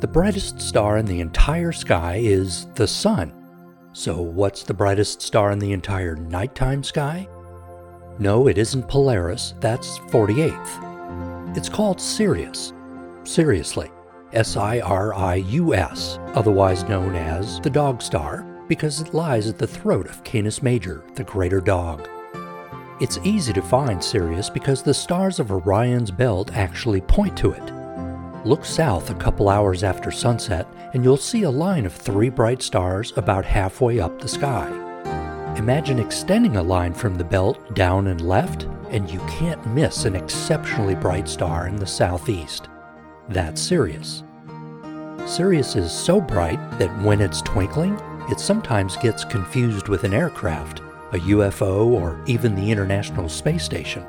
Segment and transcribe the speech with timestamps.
[0.00, 3.34] The brightest star in the entire sky is the Sun.
[3.92, 7.28] So, what's the brightest star in the entire nighttime sky?
[8.18, 11.54] No, it isn't Polaris, that's 48th.
[11.54, 12.72] It's called Sirius.
[13.24, 13.90] Seriously.
[14.32, 19.48] S I R I U S, otherwise known as the Dog Star, because it lies
[19.48, 22.08] at the throat of Canis Major, the greater dog.
[23.02, 27.79] It's easy to find Sirius because the stars of Orion's belt actually point to it.
[28.44, 32.62] Look south a couple hours after sunset, and you'll see a line of three bright
[32.62, 34.68] stars about halfway up the sky.
[35.56, 40.16] Imagine extending a line from the belt down and left, and you can't miss an
[40.16, 42.68] exceptionally bright star in the southeast.
[43.28, 44.22] That's Sirius.
[45.26, 48.00] Sirius is so bright that when it's twinkling,
[48.30, 50.78] it sometimes gets confused with an aircraft,
[51.12, 54.06] a UFO, or even the International Space Station.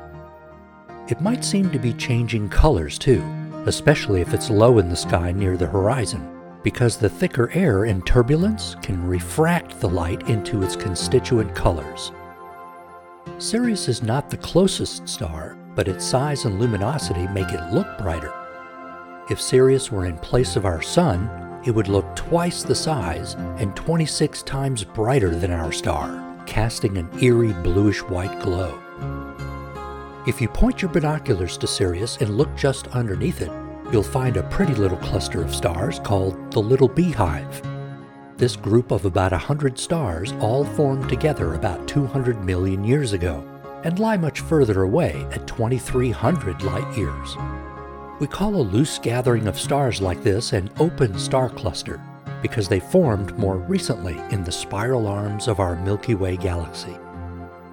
[1.08, 3.22] It might seem to be changing colors too,
[3.66, 6.28] especially if it's low in the sky near the horizon,
[6.62, 12.12] because the thicker air in turbulence can refract the light into its constituent colors.
[13.38, 18.32] Sirius is not the closest star, but its size and luminosity make it look brighter.
[19.30, 23.74] If Sirius were in place of our Sun, it would look twice the size and
[23.76, 28.80] 26 times brighter than our star, casting an eerie bluish white glow.
[30.24, 33.50] If you point your binoculars to Sirius and look just underneath it,
[33.90, 37.60] you'll find a pretty little cluster of stars called the Little Beehive.
[38.36, 43.44] This group of about 100 stars all formed together about 200 million years ago
[43.82, 47.36] and lie much further away at 2300 light years.
[48.20, 52.00] We call a loose gathering of stars like this an open star cluster
[52.42, 56.96] because they formed more recently in the spiral arms of our Milky Way galaxy.